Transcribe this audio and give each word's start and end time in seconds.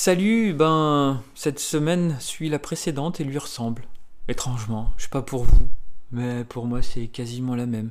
Salut, 0.00 0.54
ben, 0.54 1.24
cette 1.34 1.58
semaine 1.58 2.20
suit 2.20 2.48
la 2.48 2.60
précédente 2.60 3.18
et 3.18 3.24
lui 3.24 3.36
ressemble. 3.36 3.82
Étrangement, 4.28 4.92
je 4.96 5.02
sais 5.02 5.08
pas 5.08 5.22
pour 5.22 5.42
vous, 5.42 5.68
mais 6.12 6.44
pour 6.44 6.66
moi 6.66 6.82
c'est 6.82 7.08
quasiment 7.08 7.56
la 7.56 7.66
même. 7.66 7.90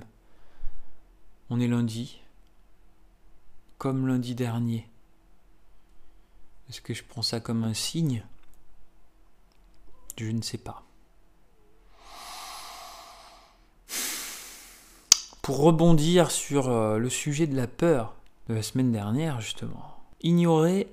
On 1.49 1.59
est 1.59 1.67
lundi, 1.67 2.21
comme 3.77 4.07
lundi 4.07 4.35
dernier. 4.35 4.87
Est-ce 6.69 6.79
que 6.79 6.93
je 6.93 7.03
prends 7.03 7.23
ça 7.23 7.41
comme 7.41 7.65
un 7.65 7.73
signe? 7.73 8.23
Je 10.17 10.27
ne 10.27 10.41
sais 10.41 10.57
pas. 10.57 10.83
Pour 15.41 15.57
rebondir 15.57 16.31
sur 16.31 16.69
euh, 16.69 16.99
le 16.99 17.09
sujet 17.09 17.47
de 17.47 17.57
la 17.57 17.67
peur 17.67 18.15
de 18.47 18.53
la 18.53 18.63
semaine 18.63 18.93
dernière, 18.93 19.41
justement, 19.41 19.97
ignorer 20.21 20.87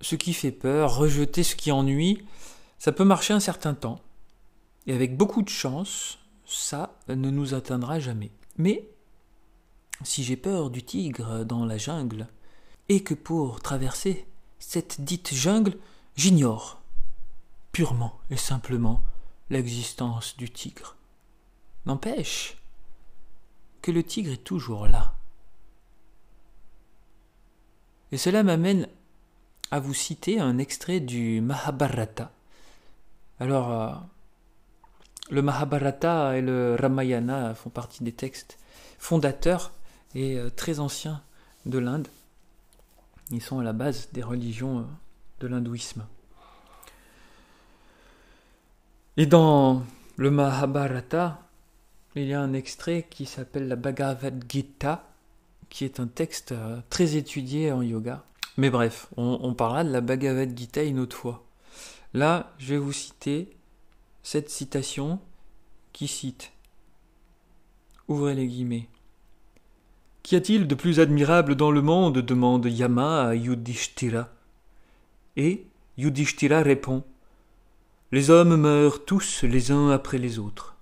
ce 0.00 0.16
qui 0.16 0.32
fait 0.32 0.52
peur, 0.52 0.96
rejeter 0.96 1.42
ce 1.42 1.56
qui 1.56 1.72
ennuie, 1.72 2.24
ça 2.78 2.92
peut 2.92 3.04
marcher 3.04 3.34
un 3.34 3.40
certain 3.40 3.74
temps. 3.74 4.00
Et 4.86 4.94
avec 4.94 5.16
beaucoup 5.16 5.42
de 5.42 5.48
chance, 5.48 6.18
ça 6.46 6.96
ne 7.08 7.30
nous 7.30 7.54
atteindra 7.54 8.00
jamais. 8.00 8.30
Mais 8.56 8.88
si 10.02 10.22
j'ai 10.22 10.36
peur 10.36 10.70
du 10.70 10.82
tigre 10.82 11.44
dans 11.44 11.64
la 11.64 11.78
jungle, 11.78 12.28
et 12.88 13.02
que 13.02 13.14
pour 13.14 13.60
traverser 13.60 14.26
cette 14.58 15.02
dite 15.02 15.34
jungle, 15.34 15.76
j'ignore 16.16 16.80
purement 17.72 18.18
et 18.30 18.36
simplement 18.36 19.02
l'existence 19.50 20.36
du 20.36 20.50
tigre. 20.50 20.96
N'empêche 21.86 22.56
que 23.82 23.90
le 23.90 24.02
tigre 24.02 24.32
est 24.32 24.44
toujours 24.44 24.86
là. 24.86 25.14
Et 28.10 28.16
cela 28.16 28.42
m'amène 28.42 28.88
à 29.70 29.80
vous 29.80 29.94
citer 29.94 30.40
un 30.40 30.58
extrait 30.58 31.00
du 31.00 31.40
Mahabharata. 31.40 32.32
Alors, 33.40 33.70
euh, 33.70 33.94
le 35.30 35.42
Mahabharata 35.42 36.36
et 36.36 36.40
le 36.40 36.76
Ramayana 36.78 37.54
font 37.54 37.70
partie 37.70 38.02
des 38.02 38.12
textes 38.12 38.58
fondateurs 38.98 39.72
et 40.14 40.38
euh, 40.38 40.50
très 40.50 40.80
anciens 40.80 41.22
de 41.66 41.78
l'Inde. 41.78 42.08
Ils 43.30 43.42
sont 43.42 43.58
à 43.58 43.64
la 43.64 43.74
base 43.74 44.08
des 44.12 44.22
religions 44.22 44.80
euh, 44.80 44.84
de 45.40 45.46
l'hindouisme. 45.48 46.06
Et 49.18 49.26
dans 49.26 49.82
le 50.16 50.30
Mahabharata, 50.30 51.42
il 52.14 52.24
y 52.24 52.34
a 52.34 52.40
un 52.40 52.54
extrait 52.54 53.06
qui 53.08 53.26
s'appelle 53.26 53.68
la 53.68 53.76
Bhagavad 53.76 54.44
Gita, 54.48 55.04
qui 55.68 55.84
est 55.84 56.00
un 56.00 56.06
texte 56.06 56.54
très 56.88 57.16
étudié 57.16 57.70
en 57.70 57.82
yoga. 57.82 58.24
Mais 58.58 58.70
bref, 58.70 59.06
on, 59.16 59.54
parlera 59.54 59.84
de 59.84 59.90
la 59.90 60.00
Bhagavad 60.00 60.58
Gita 60.58 60.82
une 60.82 60.98
autre 60.98 61.16
fois. 61.16 61.44
Là, 62.12 62.52
je 62.58 62.74
vais 62.74 62.78
vous 62.78 62.92
citer 62.92 63.50
cette 64.24 64.50
citation 64.50 65.20
qui 65.92 66.08
cite 66.08 66.50
Ouvrez 68.08 68.34
les 68.34 68.48
guillemets. 68.48 68.88
Qu'y 70.24 70.34
a-t-il 70.34 70.66
de 70.66 70.74
plus 70.74 70.98
admirable 70.98 71.54
dans 71.54 71.70
le 71.70 71.82
monde 71.82 72.18
demande 72.18 72.66
Yama 72.66 73.28
à 73.28 73.34
Yudhishthira. 73.36 74.28
Et 75.36 75.64
Yudhishthira 75.96 76.60
répond 76.62 77.04
Les 78.10 78.28
hommes 78.28 78.56
meurent 78.56 79.04
tous 79.04 79.44
les 79.44 79.70
uns 79.70 79.90
après 79.90 80.18
les 80.18 80.40
autres. 80.40 80.74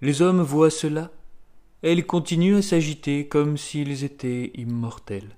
Les 0.00 0.20
hommes 0.20 0.42
voient 0.42 0.68
cela, 0.68 1.12
et 1.84 1.92
ils 1.92 2.04
continuent 2.04 2.56
à 2.56 2.62
s'agiter 2.62 3.28
comme 3.28 3.56
s'ils 3.56 4.02
étaient 4.02 4.50
immortels. 4.56 5.36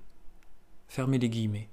Fermez 0.90 1.18
les 1.18 1.30
guillemets. 1.30 1.70